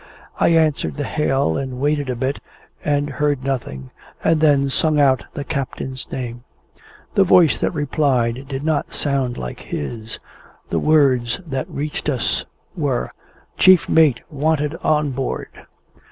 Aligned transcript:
I 0.39 0.47
answered 0.49 0.97
the 0.97 1.03
hail, 1.03 1.55
and 1.57 1.79
waited 1.79 2.09
a 2.09 2.15
bit, 2.15 2.39
and 2.83 3.07
heard 3.07 3.43
nothing, 3.43 3.91
and 4.23 4.41
then 4.41 4.71
sung 4.71 4.99
out 4.99 5.25
the 5.35 5.43
captain's 5.43 6.11
name. 6.11 6.43
The 7.13 7.23
voice 7.23 7.59
that 7.59 7.69
replied 7.75 8.47
did 8.47 8.63
not 8.63 8.95
sound 8.95 9.37
like 9.37 9.59
his; 9.59 10.17
the 10.71 10.79
words 10.79 11.39
that 11.45 11.69
reached 11.69 12.09
us 12.09 12.47
were: 12.75 13.11
"Chief 13.57 13.87
mate 13.87 14.21
wanted 14.31 14.73
on 14.77 15.11
board!" 15.11 15.49